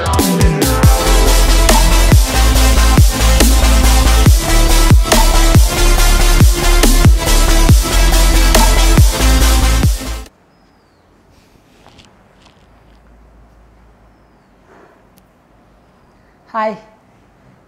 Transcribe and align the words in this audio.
Hi. 0.00 0.12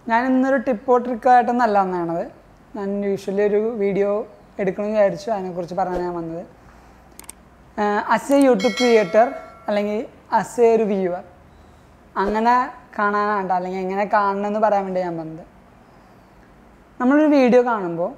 ഞാൻ 0.07 0.25
ഇന്നൊരു 0.25 0.57
ടിപ്പോ 0.57 0.97
ട്രിക്കായിട്ടൊന്നല്ല 0.97 1.79
വന്നതാണത്. 1.79 2.31
ഞാൻ 2.75 3.05
യൂഷ്വലി 3.05 3.41
ഒരു 3.41 3.61
വീഡിയോ 3.81 4.09
എടുക്കണമെന്ന് 4.59 4.97
വിചാരിച്ചു. 4.97 5.29
അതിനെക്കുറിച്ച് 5.29 5.75
പറയാൻ 5.75 6.01
ഞാൻ 6.01 6.15
വന്നത്. 6.15 6.43
അസ് 8.15 8.33
എ 8.33 8.39
യൂട്യൂബ് 8.47 8.73
ക്രിയേറ്റർ 8.79 9.27
അല്ലെങ്കിൽ 9.67 10.01
അസ് 10.39 10.61
എ 10.61 10.75
ഒരു 10.75 10.83
വ്യൂവർ 10.83 11.23
അങ്ങനെ 12.21 12.55
കാണാനാണ്ട 12.97 13.51
അല്ലെങ്കിൽ 13.57 13.79
എങ്ങനെ 13.83 14.03
കാണണമെന്ന് 14.15 14.59
പറയാൻ 14.65 14.83
വേണ്ടി 14.87 15.01
ഞാൻ 15.01 15.15
വന്നത്. 15.21 15.45
നമ്മളൊരു 16.99 17.29
വീഡിയോ 17.37 17.61
കാണുമ്പോൾ 17.69 18.11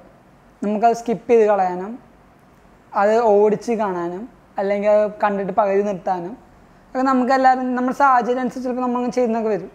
നമുക്കത് 0.62 0.96
സ്കിപ്പ് 1.00 1.30
ചെയ്ത് 1.30 1.44
കളയാനും 1.50 1.92
അത് 2.92 3.14
ഓടിച്ച് 3.32 3.72
കാണാനും 3.82 4.24
അല്ലെങ്കിൽ 4.58 4.90
അത് 4.90 5.04
കണ്ടിട്ട് 5.22 5.52
പകുതി 5.60 5.82
നിർത്താനും 5.88 6.34
ഒക്കെ 6.90 7.04
നമുക്ക് 7.10 7.32
എല്ലാവരും 7.38 7.68
നമ്മുടെ 7.76 7.96
സാഹചര്യം 8.02 8.42
അനുസരിച്ച് 8.42 8.68
ചിലപ്പോൾ 8.68 8.84
നമ്മൾ 8.86 9.10
ചെയ്യുന്നൊക്കെ 9.16 9.50
വരും. 9.54 9.72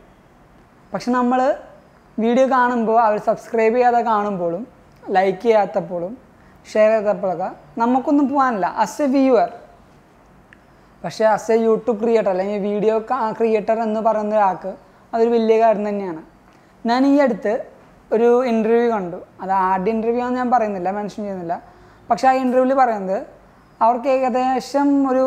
പക്ഷെ 0.94 1.10
നമ്മൾ 1.18 1.40
വീഡിയോ 2.18 2.46
കാണുമ്പോൾ 2.56 2.98
അവർ 3.08 3.18
സബ്സ്ക്രൈബ് 3.30 3.76
ചെയ്യാതെ 3.76 4.02
കാണുമ്പോഴും 4.12 4.64
ലൈക്ക് 5.04 5.42
ചെയ്യാത്തപ്പോഴും 5.44 6.14
ഷെയർ 6.72 6.92
ചെയ്തപ്പോഴൊക്കെ 6.96 7.50
നമുക്കൊന്നും 7.82 8.26
പോകാനില്ല. 8.32 8.68
അസ് 8.84 9.02
എ 9.02 9.08
വ്യൂവർ 9.16 9.50
പക്ഷേ 11.04 11.24
അസ് 11.36 11.52
എ 11.52 11.56
യൂട്യൂബ് 11.68 12.00
ക്രിയേറ്റർ 12.02 12.32
അല്ലെങ്കിൽ 12.34 12.60
വീഡിയോ 12.70 12.96
ക്രിയേറ്റർ 13.40 13.78
എന്ന് 13.88 14.00
പറയുന്ന 14.08 14.36
ഒരാൾക്ക് 14.36 14.72
അതൊരു 15.14 15.32
വലിയ 15.36 15.56
കാര്യം 15.64 15.86
തന്നെയാണ്. 15.90 16.22
ഞാൻ 16.86 17.02
ഈ 17.12 17.14
അടുത്ത് 17.26 17.54
ഒരു 18.16 18.30
ഇന്റർവ്യൂ 18.52 18.88
കണ്ടു. 18.96 19.20
അത് 19.42 19.52
ആദ്യ 19.52 19.92
ഇന്റർവ്യൂ 19.96 20.22
ആണെന്ന് 20.24 20.40
ഞാൻ 20.42 20.50
പറയുന്നില്ല 20.52 20.90
മെൻഷൻ 20.98 21.22
ചെയ്യുന്നില്ല. 21.24 21.56
പക്ഷേ 22.10 22.28
ആ 22.32 22.34
ഇന്റർവ്യൂവിൽ 22.44 22.74
പറയുന്നത് 22.82 23.20
അവർക്ക് 23.82 24.10
ഏകദേശം 24.16 24.90
ഒരു 25.12 25.24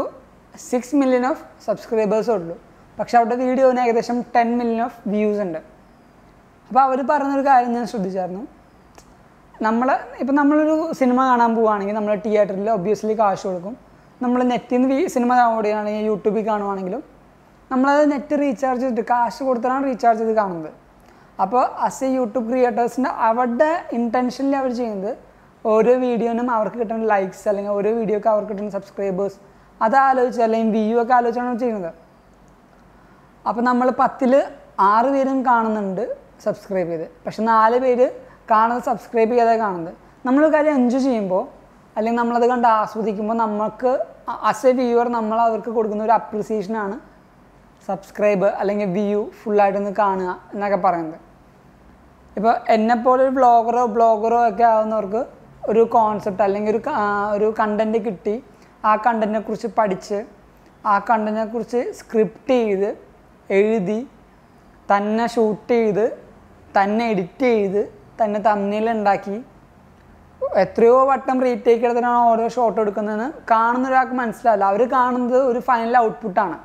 സിക്സ് 0.71 0.97
മില്യൺ 1.01 1.25
ഓഫ് 1.31 1.43
സബ്സ്ക്രൈബേഴ്സ് 1.67 2.31
ഉള്ളൂ. 2.31 2.57
പക്ഷേ 2.99 3.15
അവരുടെ 3.19 3.37
വീഡിയോന് 3.45 3.81
ഏകദേശം 3.85 4.19
ടെൻ 4.35 4.49
മില്യൺ 4.59 4.81
ഓഫ് 4.85 4.99
വ്യൂസ് 5.13 5.41
ഉണ്ട്. 5.47 5.61
അപ്പോൾ 6.69 6.83
അവർ 6.89 6.99
പറഞ്ഞൊരു 7.11 7.45
കാര്യം 7.49 7.73
ഞാൻ 7.77 7.87
ശ്രദ്ധിച്ചായിരുന്നു. 7.93 8.43
നമ്മൾ 9.67 9.89
ഇപ്പം 10.23 10.35
നമ്മളൊരു 10.41 10.77
സിനിമ 11.01 11.19
കാണാൻ 11.31 11.51
പോവുകയാണെങ്കിൽ 11.57 11.97
നമ്മൾ 11.99 12.15
തിയേറ്ററിൽ 12.27 12.69
ഒബ്വിയസ്ലി 12.77 13.15
കാശ് 13.21 13.45
കൊടുക്കും. 13.47 13.75
നമ്മൾ 14.23 14.41
നെറ്റിൽ 14.53 14.81
നിന്ന് 14.83 15.09
സിനിമ 15.15 15.31
ഡൗൺലോഡ് 15.41 15.65
ചെയ്യുകയാണെങ്കിൽ 15.67 16.07
യൂട്യൂബിൽ 16.11 16.43
കാണുവാണെങ്കിലും 16.49 17.03
നമ്മളത് 17.71 18.05
നെറ്റ് 18.13 18.35
റീചാർജ് 18.41 18.83
ചെയ്തിട്ട് 18.85 19.05
കാശ് 19.11 19.41
കൊടുത്തിട്ടാണ് 19.47 19.85
റീചാർജ് 19.91 20.21
ചെയ്ത് 20.23 20.35
കാണുന്നത്. 20.41 20.71
അപ്പോൾ 21.43 21.63
അസ് 21.87 22.03
എ 22.07 22.09
യൂട്യൂബ് 22.19 22.47
ക്രിയേറ്റേഴ്സിന്റെ 22.51 23.11
അവരുടെ 23.29 23.71
ഇന്റൻഷനിൽ 23.99 24.55
അവർ 24.61 24.71
ചെയ്യുന്നത് 24.81 25.13
ഓരോ 25.65 25.93
വീഡിയോനും 26.05 26.49
അവർക്ക് 26.57 26.79
കിട്ടുന്ന 26.83 27.07
ലൈക്സ് 27.13 27.45
അല്ലെങ്കിൽ 27.51 27.73
ഓരോ 27.79 27.91
വീഡിയോക്ക് 28.01 28.29
അവർക്ക് 28.33 28.51
കിട്ടുന്ന 28.53 28.73
സബ്സ്ക്രൈബേഴ്സ് 28.79 29.39
അത് 29.81 29.97
ആലോചിച്ച് 30.07 30.43
അല്ലെങ്കിൽ 30.47 30.71
വ്യൂ 30.77 30.97
ഒക്കെ 31.03 31.15
ആലോചിച്ചാണ് 31.19 31.59
ചെയ്യുന്നത്. 31.63 31.91
അപ്പോൾ 33.45 33.63
നമ്മൾ 33.71 33.89
പത്തിൽ 34.03 34.33
ആറ് 34.93 35.09
പേരും 35.15 35.39
കാണുന്നുണ്ട് 35.49 36.05
സബ്സ്ക്രൈബ് 36.45 36.91
ചെയ്ത്. 36.93 37.07
പക്ഷെ 37.25 37.43
നാല് 37.51 37.77
പേര് 37.85 38.07
കാണുന്നത് 38.51 38.85
സബ്സ്ക്രൈബ് 38.91 39.31
ചെയ്യാതെ 39.33 39.57
കാണുന്നത്. 39.65 39.95
നമ്മൾ 40.27 40.43
കാര്യം 40.55 40.75
എൻജോയ് 40.81 41.05
ചെയ്യുമ്പോൾ 41.05 41.45
അല്ലെങ്കിൽ 41.97 42.21
നമ്മളത് 42.21 42.47
കണ്ട് 42.53 42.69
ആസ്വദിക്കുമ്പോൾ 42.69 43.37
നമുക്ക് 43.45 43.91
അസ് 44.51 44.67
എ 44.71 44.73
വ്യൂവർ 44.79 45.09
നമ്മൾ 45.17 45.39
അവർക്ക് 45.47 45.71
കൊടുക്കുന്ന 45.77 46.03
ഒരു 46.09 46.15
അപ്രിസിയേഷനാണ് 46.21 46.97
സബ്സ്ക്രൈബ് 47.89 48.49
അല്ലെങ്കിൽ 48.61 48.89
വ്യൂ 48.97 49.21
ഫുള്ളായിട്ടൊന്ന് 49.41 49.93
കാണുക 50.03 50.31
എന്നൊക്കെ 50.55 50.79
പറയുന്നത്. 50.87 51.21
ഇപ്പോൾ 52.37 52.55
എന്നെപ്പോലെ 52.77 53.21
ഒരു 53.27 53.33
ബ്ലോഗറോ 53.39 53.83
ബ്ലോഗറോ 53.97 54.39
ഒക്കെ 54.49 54.65
ആവുന്നവർക്ക് 54.73 55.23
ഒരു 55.71 55.83
കോൺസെപ്റ്റ് 55.97 56.43
അല്ലെങ്കിൽ 56.47 56.71
ഒരു 56.75 56.83
ഒരു 57.35 57.49
കണ്ടന്റ് 57.61 57.99
കിട്ടി. 58.07 58.35
ആ 58.89 58.93
കണ്ടന്റിനെ 59.07 59.41
കുറിച്ച് 59.47 59.69
പഠിച്ച് 59.79 60.19
ആ 60.85 60.95
കണ്ടന്റിനെ 61.11 61.47
കുറിച്ച് 61.53 61.81
സ്ക്രിപ്റ്റ് 61.99 62.57
ചെയ്ത് 62.61 62.91
എഴുതി 63.59 64.01
തന്നെ 64.89 65.27
ഷൂട്ട് 65.35 65.71
ചെയ്ത് 65.75 66.07
തന്നെ 66.77 67.05
എഡിറ്റ് 67.13 67.47
ചെയ്ത് 67.53 67.83
തന്നെ 68.21 68.41
തമ്മിൽ 68.49 68.87
ഉണ്ടാക്കി 68.97 69.37
എത്രയോ 70.63 71.05
വട്ടം 71.11 71.37
റീടേക്ക് 71.45 71.85
എടുത്തിട്ടാണ് 71.87 72.21
ഓരോ 72.33 72.45
ഷോട്ട് 72.55 72.79
എടുക്കുന്നതെന്ന് 72.81 73.29
കാണുന്ന 73.51 73.89
ഒരാൾക്ക് 73.89 74.15
മനസ്സിലാവില്ല. 74.21 74.65
അവർ 74.73 74.83
കാണുന്നത് 74.97 75.39
ഒരു 75.51 75.61
ഫൈനൽ 75.69 75.97
ഔട്ട്പുട്ടാണ് 75.99 76.57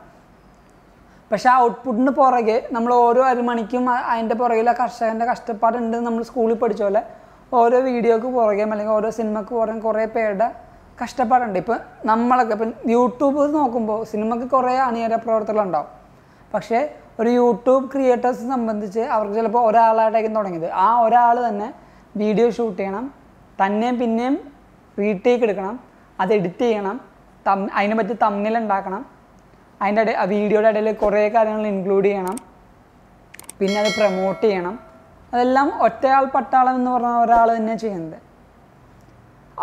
പക്ഷേ 1.32 1.50
ആ 1.50 1.56
ഔട്ട്പുട്ടിന് 1.66 2.12
പുറകെ 2.20 2.58
നമ്മൾ 2.76 2.92
ഓരോ 2.94 3.22
അരമണിക്കും 3.32 3.84
അതിന്റെ 4.12 4.36
പുറകിൽ 4.36 4.70
ആ 4.70 4.76
കർഷകന്റെ 4.80 5.26
കഷ്ടപ്പാടുണ്ട് 5.32 5.98
നമ്മൾ 5.98 6.22
സ്കൂളിൽ 6.30 6.58
പഠിച്ച 6.64 6.82
പോലെ 6.84 7.02
ഓരോ 7.60 7.78
വീഡിയോക്ക് 7.90 8.28
പുറകെ 8.38 8.64
അല്ലെങ്കിൽ 8.64 8.94
ഓരോ 9.00 9.10
സിനിമക്ക് 9.10 9.54
പുറകെ 9.60 9.80
കുറേ 9.80 10.06
പേരുടെ 10.16 10.48
കഷ്ടപ്പാടുണ്ട്. 11.04 11.58
ഇപ്പം 11.64 11.80
നമ്മളൊക്കെ 12.06 12.54
ഇപ്പം 12.58 12.72
യൂട്യൂബ് 12.96 13.44
നോക്കുമ്പോൾ 13.58 14.00
സിനിമക്ക് 14.04 14.48
കുറേ 14.56 14.74
അണിയര 14.88 15.16
പ്രവർത്തനങ്ങളുണ്ടാവും. 15.26 15.92
പക്ഷേ 16.54 16.80
ഒരു 17.20 17.30
യൂട്യൂബ് 17.30 17.86
ക്രിയേറ്റേഴ്സ് 17.92 18.44
സംബന്ധിച്ച് 18.54 19.00
അവർക്ക് 19.16 19.36
ചിലപ്പോൾ 19.40 19.64
ഒരാളായിട്ടായിരിക്കും 19.70 20.38
തുടങ്ങിയത്. 20.40 20.70
ആ 20.86 20.90
ഒരാൾ 21.06 21.48
തന്നെ 21.48 21.68
വീഡിയോ 22.22 22.50
ഷൂട്ട് 22.58 22.78
ചെയ്യണം 22.80 23.06
തന്നെയും 23.62 23.96
പിന്നെയും 24.02 24.36
റീടേക്ക് 25.02 25.44
എടുക്കണം. 25.48 25.76
അത് 26.22 26.32
എഡിറ്റ് 26.38 26.66
ചെയ്യണം. 26.66 26.98
തം 27.48 27.60
അതിനെ 27.78 27.96
പറ്റി 28.00 28.16
തമ്മിൽ 28.26 28.56
ഉണ്ടാക്കണം. 28.62 29.02
അതിന്റെ 29.82 30.02
ഇടയിൽ 30.06 30.30
വീഡിയോയുടെ 30.36 30.70
ഇടയിൽ 30.74 30.90
കുറേ 31.04 31.22
കാര്യങ്ങൾ 31.36 31.66
ഇൻക്ലൂഡ് 31.74 32.08
ചെയ്യണം. 32.10 32.38
പിന്നെ 33.60 33.78
അത് 33.84 33.92
പ്രൊമോട്ട് 34.00 34.44
ചെയ്യണം. 34.46 34.76
അതെല്ലാം 35.34 35.68
ഒറ്റയാൾ 35.86 36.24
പട്ടാളം 36.36 36.76
എന്ന് 36.80 36.92
പറഞ്ഞ 36.96 37.18
ഒരാൾ 37.26 37.48
തന്നെ 37.58 37.76
ചെയ്യുന്നത്. 37.84 38.18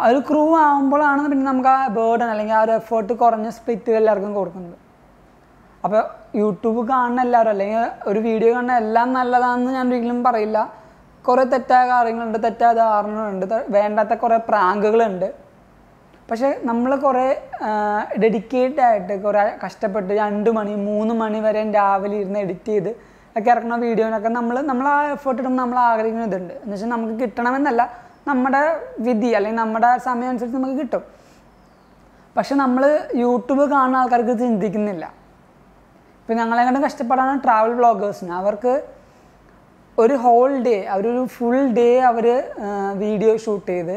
ഒരു 0.06 0.18
ക്രൂ 0.28 0.42
ആകുമ്പോഴാണ് 0.64 1.22
പിന്നെ 1.30 1.44
നമുക്ക് 1.50 1.70
ആ 1.74 1.78
ബേർഡൻ 1.98 2.28
അല്ലെങ്കിൽ 2.32 2.56
ആ 2.58 2.62
ഒരു 2.66 2.72
എഫേർട്ട് 2.80 3.12
കുറഞ്ഞ 3.22 3.48
സ്പ്ലിറ്റ് 3.56 3.92
എല്ലാവർക്കും 4.00 4.32
കൊടുക്കുന്നത്. 4.38 4.76
അപ്പോൾ 5.84 6.02
യൂട്യൂബ് 6.40 6.80
കാണുന്ന 6.90 7.20
എല്ലാവരും 7.26 7.50
അല്ലെങ്കിൽ 7.54 7.84
ഒരു 8.10 8.20
വീഡിയോ 8.28 8.50
കാണുന്ന 8.54 8.76
എല്ലാം 8.82 9.08
നല്ലതാണെന്ന് 9.18 9.72
ഞാൻ 9.78 9.86
ഒരിക്കലും 9.92 10.20
പറയില്ല. 10.26 10.58
കുറേ 11.26 11.44
തെറ്റായ 11.52 11.84
കാര്യങ്ങളുണ്ട് 11.92 12.38
തെറ്റായ 12.44 12.72
ധാരണകളുണ്ട് 12.82 13.56
വേണ്ടാത്ത 13.76 14.14
കുറേ 14.22 14.36
പ്രാങ്കുകളുണ്ട്. 14.48 15.28
പക്ഷേ 16.30 16.48
നമ്മൾ 16.68 16.90
കുറേ 17.04 17.26
ഡെഡിക്കേറ്റഡ് 18.22 18.82
ആയിട്ട് 18.86 19.14
കുറേ 19.24 19.42
കഷ്ടപ്പെട്ട് 19.64 20.12
രണ്ട് 20.22 20.48
മണി 20.56 20.72
മൂന്ന് 20.88 21.14
മണി 21.22 21.40
വരെ 21.46 21.60
രാവിലെ 21.76 22.16
ഇരുന്ന് 22.22 22.40
എഡിറ്റ് 22.44 22.72
ചെയ്ത് 22.72 22.90
ഒക്കെ 23.36 23.48
ഇറക്കുന്ന 23.52 23.76
വീഡിയോനൊക്കെ 23.84 24.30
നമ്മൾ 24.38 24.56
നമ്മൾ 24.70 24.86
ആ 24.94 24.98
എഫേർട്ട് 25.14 25.40
ഇടുമ്പോൾ 25.42 25.60
നമ്മൾ 25.62 25.78
ആഗ്രഹിക്കുന്ന 25.90 26.26
ഇതുണ്ട്. 26.30 26.54
എന്ന് 26.62 26.74
വെച്ചാൽ 26.74 26.90
നമുക്ക് 26.94 27.14
കിട്ടണമെന്നല്ല 27.22 27.82
നമ്മുടെ 28.30 28.62
വിധി 29.06 29.30
അല്ലെങ്കിൽ 29.38 29.60
നമ്മുടെ 29.62 29.90
സമയം 30.08 30.30
അനുസരിച്ച് 30.32 30.56
നമുക്ക് 30.58 30.76
കിട്ടും. 30.82 31.02
പക്ഷെ 32.36 32.54
നമ്മൾ 32.62 32.82
യൂട്യൂബ് 33.24 33.64
കാണുന്ന 33.74 34.00
ആൾക്കാർക്ക് 34.02 34.34
ചിന്തിക്കുന്നില്ല. 34.44 35.04
ഇപ്പം 36.20 36.36
ഞങ്ങളെങ്ങോട്ടും 36.40 36.82
കഷ്ടപ്പെടാണ് 36.86 37.34
ട്രാവൽ 37.44 37.72
ബ്ലോഗേഴ്സിന് 37.80 38.34
അവർക്ക് 38.42 38.72
ഒരു 40.02 40.14
ഹോൾ 40.24 40.50
ഡേ 40.66 40.76
അവരൊരു 40.94 41.22
ഫുൾ 41.34 41.58
ഡേ 41.78 41.88
അവർ 42.08 42.26
വീഡിയോ 43.02 43.32
ഷൂട്ട് 43.44 43.68
ചെയ്ത് 43.70 43.96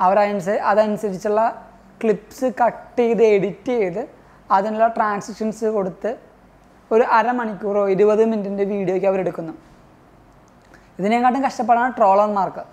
അവരനുസ 0.00 0.48
അതനുസരിച്ചുള്ള 0.70 1.42
ക്ലിപ്സ് 2.02 2.48
കട്ട് 2.60 3.00
ചെയ്ത് 3.00 3.22
എഡിറ്റ് 3.36 3.74
ചെയ്ത് 3.80 4.02
അതിനുള്ള 4.56 4.86
ട്രാൻസിഷൻസ് 4.96 5.66
കൊടുത്ത് 5.76 6.10
ഒരു 6.90 7.04
അരമണിക്കൂറോ 7.18 7.82
ഇരുപത് 7.94 8.22
മിനിറ്റിന്റെ 8.30 8.64
വീഡിയോയ്ക്ക് 8.74 9.08
അവരെടുക്കുന്നു. 9.10 9.54
ഇതിനെക്കാട്ടും 10.98 11.42
കഷ്ടപ്പാടാണ് 11.46 11.92
ട്രോളർമാർക്ക് 11.98 12.64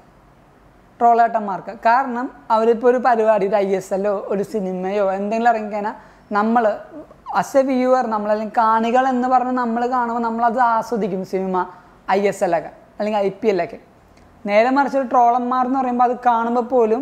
ട്രോളേട്ടന്മാർക്ക്. 0.99 1.73
കാരണം 1.87 2.27
അവരിപ്പോൾ 2.55 2.87
ഒരു 2.91 2.99
പരിപാടി 3.07 3.45
ഒരു 3.49 3.57
ഐ 3.65 3.67
എസ് 3.79 3.91
എല്ലോ 3.97 4.13
ഒരു 4.33 4.43
സിനിമയോ 4.53 5.05
എന്തെങ്കിലും 5.17 5.49
ഇറങ്ങിക്കഴിഞ്ഞാൽ 5.51 5.95
നമ്മൾ 6.37 6.63
അസ് 7.41 7.57
എ 7.59 7.61
വ്യൂവർ 7.69 8.05
നമ്മളല്ലെങ്കിൽ 8.13 8.55
കാണികൾ 8.61 9.03
എന്ന് 9.13 9.27
പറഞ്ഞ് 9.33 9.55
നമ്മൾ 9.63 9.81
കാണുമ്പോൾ 9.95 10.23
നമ്മളത് 10.27 10.61
ആസ്വദിക്കും 10.71 11.21
സിനിമ 11.33 11.57
ഐ 12.15 12.19
എസ് 12.31 12.43
എൽ 12.45 12.53
ഒക്കെ 12.57 12.71
അല്ലെങ്കിൽ 12.97 13.19
ഐ 13.27 13.29
പി 13.41 13.47
എല്ലൊക്കെ 13.53 13.79
നേരെ 14.45 14.69
മറിച്ച് 14.77 14.97
ഒരു 14.99 15.07
ട്രോളന്മാർ 15.13 15.63
എന്ന് 15.69 15.79
പറയുമ്പോൾ 15.81 16.05
അത് 16.09 16.15
കാണുമ്പോൾ 16.27 16.65
പോലും 16.73 17.01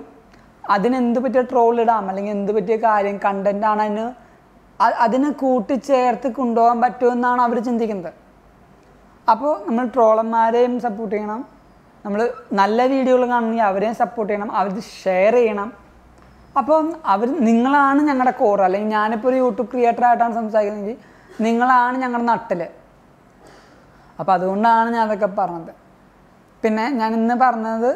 അതിനെന്ത് 0.75 1.19
പറ്റിയ 1.23 1.41
ട്രോൾ 1.51 1.75
ഇടാം 1.83 2.05
അല്ലെങ്കിൽ 2.11 2.33
എന്ത് 2.37 2.51
പറ്റിയ 2.57 2.75
കാര്യം 2.85 3.17
കണ്ടന്റ് 3.25 3.67
ആണ് 3.71 3.81
അതിന് 3.87 4.05
അതിന് 5.05 5.29
കൂട്ടിച്ചേർത്ത് 5.41 6.29
കൊണ്ടുപോകാൻ 6.37 6.77
പറ്റുമെന്നാണ് 6.83 7.41
അവർ 7.47 7.57
ചിന്തിക്കുന്നത്. 7.67 8.11
അപ്പോൾ 9.27 9.53
നമ്മൾ 9.67 9.85
ട്രോളന്മാരെയും 9.95 10.73
സപ്പോർട്ട് 10.85 11.13
ചെയ്യണം. 11.15 11.41
നമ്മൾ 12.05 12.21
നല്ല 12.61 12.79
വീഡിയോകൾ 12.93 13.23
കാണണമെങ്കിൽ 13.33 13.65
അവരെയും 13.69 13.95
സപ്പോർട്ട് 14.01 14.31
ചെയ്യണം 14.31 14.49
അവർ 14.59 14.71
ഷെയർ 15.03 15.35
ചെയ്യണം. 15.39 15.69
അപ്പോൾ 16.59 16.81
അവർ 17.13 17.27
നിങ്ങളാണ് 17.49 18.01
ഞങ്ങളുടെ 18.09 18.33
കോർ 18.41 18.59
അല്ലെങ്കിൽ 18.65 18.91
ഞാനിപ്പോൾ 18.97 19.29
ഒരു 19.31 19.37
യൂട്യൂബ് 19.43 19.69
ക്രിയേറ്റർ 19.71 20.03
ആയിട്ടാണ് 20.09 20.35
സംസാരിക്കുന്നതെങ്കിൽ 20.41 20.97
നിങ്ങളാണ് 21.45 21.95
ഞങ്ങളുടെ 22.03 22.27
നട്ടിൽ 22.31 22.61
അപ്പോൾ 24.19 24.33
അതുകൊണ്ടാണ് 24.37 24.89
ഞാൻ 24.95 25.01
അതൊക്കെ 25.07 25.29
പറഞ്ഞത്. 25.39 25.71
പിന്നെ 26.63 26.85
ഞാൻ 26.99 27.09
ഇന്ന് 27.19 27.35
പറഞ്ഞത് 27.45 27.89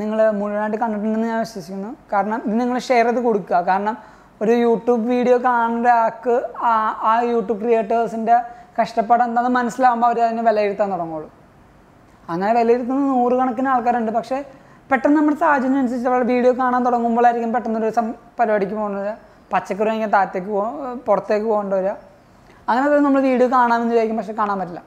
നിങ്ങൾ 0.00 0.18
മുഴുവനായിട്ട് 0.38 0.78
കണ്ടിട്ടുണ്ടെന്ന് 0.82 1.28
ഞാൻ 1.32 1.40
വിശ്വസിക്കുന്നു. 1.46 1.90
കാരണം 2.12 2.38
ഇത് 2.46 2.54
നിങ്ങൾ 2.60 2.78
ഷെയർ 2.88 3.06
ചെയ്ത് 3.08 3.20
കൊടുക്കുക. 3.26 3.58
കാരണം 3.70 3.96
ഒരു 4.42 4.54
യൂട്യൂബ് 4.64 5.04
വീഡിയോ 5.12 5.36
കാണുന്ന 5.46 5.88
ആൾക്ക് 6.02 6.34
ആ 7.10 7.12
യൂട്യൂബ് 7.32 7.60
ക്രിയേറ്റേഴ്സിന്റെ 7.62 8.36
കഷ്ടപ്പാട് 8.78 9.22
എന്താണെന്ന് 9.26 9.52
മനസ്സിലാവുമ്പോൾ 9.58 10.08
അവർ 10.08 10.18
അതിനെ 10.26 10.42
വിലയിരുത്താൻ 10.48 10.88
തുടങ്ങുള്ളൂ. 10.94 11.28
അങ്ങനെ 12.32 12.50
വിലയിരുത്തുന്ന 12.58 13.06
നൂറുകണക്കിന് 13.14 13.70
ആൾക്കാരുണ്ട്. 13.74 14.12
പക്ഷേ 14.18 14.38
പെട്ടെന്ന് 14.90 15.16
നമ്മുടെ 15.20 15.38
സാഹചര്യം 15.44 15.78
അനുസരിച്ച് 15.80 16.08
അവരുടെ 16.10 16.28
വീഡിയോ 16.34 16.52
കാണാൻ 16.60 16.82
തുടങ്ങുമ്പോഴായിരിക്കും 16.88 17.50
പെട്ടെന്ന് 17.56 17.80
ഒരു 17.80 17.90
പരിപാടിക്ക് 18.38 18.76
പോകുന്നത് 18.80 19.10
പച്ചക്കറി 19.52 19.88
വാങ്ങിയാൽ 19.90 20.12
താഴത്തേക്ക് 20.14 20.50
പോ 20.54 20.62
പുറത്തേക്ക് 21.06 21.46
പോകേണ്ടി 21.50 21.74
വരിക 21.78 21.92
അങ്ങനെ 22.68 23.02
നമ്മൾ 23.06 23.20
വീഡിയോ 23.30 23.48
കാണാമെന്ന് 23.56 23.92
വിചാരിക്കും. 23.94 24.18
പക്ഷെ 24.20 24.34
കാണാൻ 24.40 24.56
പറ്റില്ല. 24.60 24.80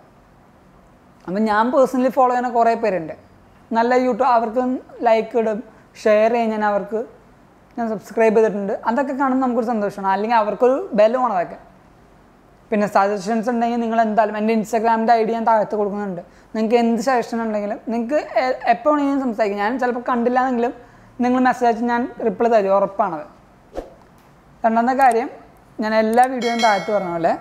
അപ്പം 1.27 1.41
ഞാൻ 1.51 1.63
പേഴ്സണലി 1.73 2.11
ഫോളോ 2.17 2.31
ചെയ്യുന്ന 2.31 2.49
കുറേ 2.57 2.73
പേരുണ്ട്. 2.83 3.15
നല്ല 3.77 3.91
യൂട്യൂബ് 4.05 4.31
അവർക്ക് 4.37 4.63
ലൈക്ക് 5.07 5.35
ഇടും 5.41 5.59
ഷെയർ 6.03 6.31
ചെയ്യും 6.33 6.49
ഞാൻ 6.53 6.63
അവർക്ക് 6.71 6.99
ഞാൻ 7.77 7.85
സബ്സ്ക്രൈബ് 7.89 8.37
ചെയ്തിട്ടുണ്ട്. 8.37 8.73
അതൊക്കെ 8.89 9.13
കാണുമ്പോൾ 9.19 9.43
നമുക്കൊരു 9.45 9.69
സന്തോഷമാണ്. 9.73 10.09
അല്ലെങ്കിൽ 10.15 10.37
അവർക്കൊരു 10.43 10.77
ബലമാണ് 10.99 11.33
അതൊക്കെ. 11.37 11.57
പിന്നെ 12.71 12.87
സജഷൻസ് 12.95 13.49
ഉണ്ടെങ്കിൽ 13.51 13.79
നിങ്ങൾ 13.83 13.99
എന്തായാലും 14.01 14.35
എന്റെ 14.39 14.53
ഇൻസ്റ്റാഗ്രാമിന്റെ 14.57 15.13
ഐ 15.19 15.21
ഡി 15.27 15.31
ഞാൻ 15.37 15.45
താഴത്ത് 15.49 15.75
കൊടുക്കുന്നുണ്ട്. 15.79 16.21
നിങ്ങൾക്ക് 16.55 16.77
എന്ത് 16.83 17.01
സജഷൻ 17.07 17.37
ഉണ്ടെങ്കിലും 17.45 17.79
നിങ്ങൾക്ക് 17.93 18.19
എപ്പോൾ 18.73 18.91
വേണമെങ്കിലും 18.91 19.21
സംസാരിക്കും. 19.25 19.59
ഞാൻ 19.63 19.79
ചിലപ്പോൾ 19.81 20.03
കണ്ടില്ലാന്നെങ്കിലും 20.11 20.73
നിങ്ങൾ 21.23 21.39
മെസ്സേജ് 21.47 21.67
അയച്ച് 21.69 21.85
ഞാൻ 21.93 22.01
റിപ്ലൈ 22.27 22.49
തരും. 22.53 22.73
ഉറപ്പാണത്. 22.77 23.25
രണ്ടാമത്തെ 24.65 24.95
കാര്യം 25.03 25.29
ഞാൻ 25.79 25.93
എല്ലാ 26.03 26.23
വീഡിയോയും 26.33 26.61
താഴത്ത് 26.67 26.91
പറഞ്ഞ 26.95 27.11
പോലെ 27.15 27.33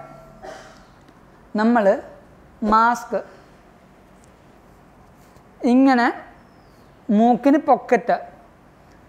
നമ്മൾ 1.61 1.85
മാസ്ക് 2.73 3.19
ഇങ്ങനെ 5.65 6.13
മൂക്കിന് 7.11 7.59
പൊക്കറ്റ് 7.59 8.17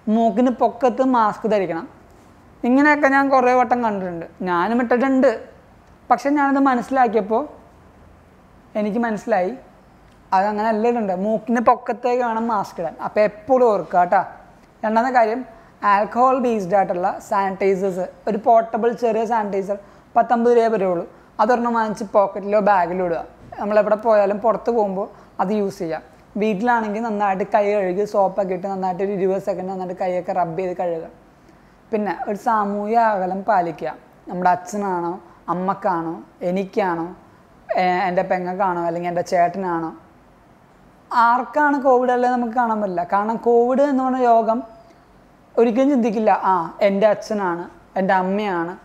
മൂക്കിന് 0.10 0.52
പൊക്കത്ത് 0.52 1.02
മാസ്ക് 1.02 1.52
ധരിക്കണം. 1.52 1.90
ഇങ്ങനെയൊക്കെ 2.64 3.08
ഞാൻ 3.08 3.30
കുറേ 3.30 3.54
വട്ടം 3.54 3.84
കണ്ടിട്ടുണ്ട്. 3.84 4.26
ഞാനും 4.42 4.82
ഇട്ടിട്ടുണ്ട്. 4.82 5.46
പക്ഷെ 6.12 6.30
ഞാനത് 6.30 6.60
മനസ്സിലാക്കിയപ്പോൾ 6.60 7.48
എനിക്ക് 8.76 9.00
മനസ്സിലായി. 9.00 9.58
അതങ്ങനെ 10.34 10.70
അല്ല 10.70 10.88
ഇടണ്ട. 10.88 11.12
മൂക്കിന് 11.12 11.62
പൊക്കത്തേക്ക് 11.62 12.24
വേണം 12.24 12.48
മാസ്ക് 12.48 12.82
ഇടാൻ. 12.82 12.96
അപ്പോൾ 13.04 13.20
എപ്പോഴും 13.20 13.66
ഓർക്കുക 13.72 14.00
കേട്ടോ. 14.00 14.22
രണ്ടാമത്തെ 14.86 15.14
കാര്യം 15.14 15.46
ആൽക്കഹോൾ 15.84 16.40
ബേസ്ഡ് 16.40 16.76
ആയിട്ടുള്ള 16.76 17.20
സാനിറ്റൈസേഴ്സ് 17.30 18.10
ഒരു 18.28 18.38
പോർട്ടബിൾ 18.38 18.92
ചെറിയ 18.92 19.26
സാനിറ്റൈസർ 19.26 19.78
പത്തൊമ്പത് 20.16 20.58
രൂപ 20.58 20.68
വരുള്ളൂ 20.68 21.08
അതൊരെണ്ണം 21.40 21.74
വാങ്ങിച്ച് 21.74 22.04
പോക്കറ്റിലോ 22.14 22.60
ബാഗിലോ 22.60 23.06
ഇടുക. 23.06 23.26
നമ്മളെവിടെ 23.60 23.96
പോയാലും 23.96 24.40
പുറത്ത് 24.40 24.72
പോകുമ്പോൾ 24.72 25.10
അത് 25.40 25.52
യൂസ് 25.52 25.80
ചെയ്യാം. 25.80 26.11
വീട്ടിലാണെങ്കിൽ 26.38 27.02
നന്നായിട്ട് 27.04 27.44
കൈ 27.56 27.74
കഴുകി 27.74 28.06
സോപ്പൊക്കെ 28.06 28.54
ഇട്ട് 28.54 28.68
നന്നായിട്ട് 28.68 29.04
ഒരു 29.04 29.12
ഇരുപത് 29.12 29.42
സെക്കൻഡ് 29.42 29.70
നന്നായിട്ട് 29.70 29.98
കൈയൊക്കെ 30.02 30.34
റബ്ബ് 30.34 30.60
ചെയ്ത് 30.60 30.78
കഴുകുക. 30.78 31.08
പിന്നെ 31.92 32.18
ഒരു 32.28 32.38
സാമൂഹിക 32.38 32.98
അകലം 32.98 33.44
പാലിക്കുക. 33.44 33.96
നമ്മുടെ 34.30 34.50
അച്ഛനാണോ 34.50 35.22
അമ്മക്കാണോ 35.50 36.24
എനിക്കാണോ 36.42 37.16
എന്റെ 38.08 38.22
പെങ്ങൾക്കാണോ 38.22 38.82
അല്ലെങ്കിൽ 38.88 39.10
എന്റെ 39.10 39.22
ചേട്ടനാണോ. 39.22 39.92
ആർക്കാണ് 41.14 41.82
കോവിഡ് 41.82 42.12
അല്ലേ 42.12 42.30
നമുക്ക് 42.30 42.54
കാണാൻ 42.54 42.82
പറ്റില്ല. 42.82 43.04
കാരണം 43.14 43.36
കോവിഡ് 43.36 43.82
എന്ന് 43.82 44.04
പറഞ്ഞ 44.04 44.24
രോഗം 44.24 44.64
ഒരിക്കലും 45.58 45.90
ചിന്തിക്കില്ല. 45.90 46.32
ആ 46.32 46.78
എന്റെ 46.82 47.08
അച്ഛനാണ് 47.08 47.70
എന്റെ 47.98 48.14
അമ്മയാണ് 48.14 48.78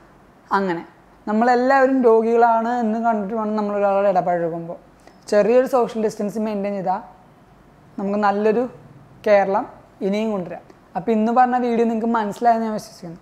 അങ്ങനെ. 0.52 0.86
നമ്മളെല്ലാവരും 1.28 2.02
രോഗികളാണ് 2.02 2.68
എന്ന് 2.68 2.98
കണ്ടിട്ട് 2.98 3.34
വേണം 3.34 3.56
നമ്മളൊരാളുടെ 3.56 4.08
ഇടപഴകുമ്പോൾ. 4.08 4.76
ചെറിയൊരു 5.28 5.66
സോഷ്യൽ 5.66 6.02
ഡിസ്റ്റൻസ് 6.04 6.38
മെയിന്റെയിൻ 6.38 6.74
ചെയ്താൽ 6.74 7.15
നമുക്ക് 7.98 8.20
നല്ലൊരു 8.26 8.62
കേരളം 9.26 9.64
ഇനിയും 10.06 10.30
കൊണ്ടുവരാം. 10.34 10.62
അപ്പോൾ 10.96 11.10
ഇന്ന് 11.16 11.32
പറഞ്ഞ 11.38 11.56
വീഡിയോ 11.66 11.84
നിങ്ങൾക്ക് 11.90 12.10
മനസ്സിലായെന്ന് 12.18 12.66
ഞാൻ 12.66 12.74
വിശ്വസിക്കുന്നു. 12.80 13.20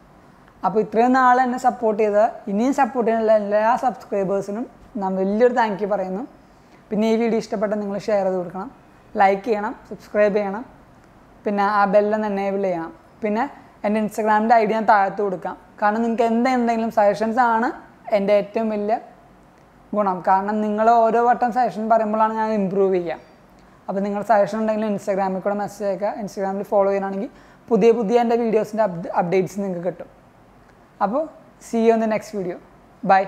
അപ്പോൾ 0.66 0.80
ഇത്രയും 0.84 1.12
നാൾ 1.18 1.36
എന്നെ 1.44 1.58
സപ്പോർട്ട് 1.66 2.00
ചെയ്ത 2.02 2.20
ഇനിയും 2.52 2.74
സപ്പോർട്ട് 2.80 3.08
ചെയ്യുന്ന 3.10 3.34
എല്ലാ 3.42 3.72
സബ്സ്ക്രൈബേഴ്സിനും 3.84 4.64
ഞാൻ 5.00 5.10
വലിയൊരു 5.20 5.54
താങ്ക് 5.60 5.82
യു 5.84 5.88
പറയുന്നു. 5.94 6.22
പിന്നെ 6.90 7.06
ഈ 7.12 7.16
വീഡിയോ 7.22 7.38
ഇഷ്ടപ്പെട്ട 7.44 7.72
നിങ്ങൾ 7.82 7.96
ഷെയർ 8.06 8.24
ചെയ്ത് 8.26 8.38
കൊടുക്കണം. 8.40 8.68
ലൈക്ക് 9.20 9.44
ചെയ്യണം 9.48 9.72
സബ്സ്ക്രൈബ് 9.88 10.34
ചെയ്യണം. 10.38 10.64
പിന്നെ 11.44 11.64
ആ 11.78 11.82
ബെല്ലൊന്ന് 11.94 12.28
എനേബിൾ 12.32 12.62
ചെയ്യണം. 12.68 12.92
പിന്നെ 13.22 13.44
എന്റെ 13.86 13.98
ഇൻസ്റ്റഗ്രാമിന്റെ 14.02 14.54
ഐ 14.60 14.64
ഡി 14.68 14.72
ഞാൻ 14.76 14.86
താഴത്ത് 14.92 15.20
കൊടുക്കാം. 15.26 15.56
കാരണം 15.80 16.00
നിങ്ങൾക്ക് 16.04 16.26
എന്ത് 16.32 16.48
എന്തെങ്കിലും 16.58 16.90
സജഷൻസ് 16.98 17.40
ആണ് 17.54 17.68
എന്റെ 18.16 18.32
ഏറ്റവും 18.40 18.68
വലിയ 18.74 18.96
ഗുണം. 19.96 20.18
കാരണം 20.28 20.56
നിങ്ങൾ 20.66 20.86
ഓരോ 21.04 21.20
വട്ടം 21.28 21.50
സജഷൻ 21.56 21.84
പറയുമ്പോഴാണ് 21.92 22.34
ഞാൻ 22.40 22.50
ഇമ്പ്രൂവ് 22.60 22.94
ചെയ്യുക 22.96 23.20
അപ്പോൾ 23.88 24.00
നിങ്ങൾ 24.06 24.22
സജഷൻ 24.30 24.58
ഉണ്ടെങ്കിൽ 24.62 24.86
ഇൻസ്റ്റാഗ്രാമിൽ 24.92 25.42
കൂടെ 25.46 25.56
മെസ്സേജ് 25.62 25.88
അയക്കുക. 25.90 26.12
ഇൻസ്റ്റാഗ്രാമിൽ 26.22 26.66
ഫോളോ 26.72 26.88
ചെയ്യാനാണെങ്കിൽ 26.90 27.30
പുതിയ 27.70 27.90
പുതിയ 27.98 28.24
എന്റെ 28.24 28.36
വീഡിയോസിന്റെ 28.44 28.84
അപ്ഡേറ്റ്സ് 29.22 29.58
നിങ്ങൾക്ക് 29.62 29.84
കിട്ടും. 29.88 30.10
അപ്പോൾ 31.04 31.24
see 31.68 31.80
you 31.86 31.92
in 31.96 32.02
the 32.06 32.08
next 32.14 32.36
video 32.38 32.58
bye 33.12 33.22